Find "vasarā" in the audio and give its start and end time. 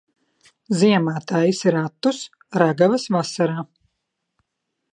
3.17-3.67